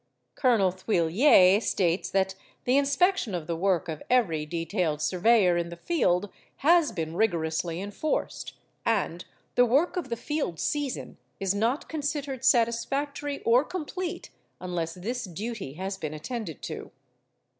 Colonel 0.33 0.71
Thuillier 0.71 1.61
states 1.61 2.09
that 2.09 2.33
'the 2.63 2.75
inspection 2.75 3.35
of 3.35 3.45
the 3.45 3.55
work 3.55 3.87
of 3.87 4.01
every 4.09 4.47
detailed 4.47 4.99
surveyor 4.99 5.57
in 5.57 5.69
the 5.69 5.75
field 5.77 6.31
has 6.65 6.91
been 6.91 7.15
rigorously 7.15 7.79
enforced, 7.79 8.55
and 8.83 9.25
the 9.53 9.63
work 9.63 9.97
of 9.97 10.09
the 10.09 10.17
field 10.17 10.59
season 10.59 11.17
is 11.39 11.53
not 11.53 11.87
considered 11.87 12.43
satisfactory 12.43 13.43
or 13.43 13.63
complete 13.63 14.31
unless 14.59 14.95
this 14.95 15.25
duty 15.25 15.73
has 15.73 15.99
been 15.99 16.15
attended 16.15 16.63
to. 16.63 16.89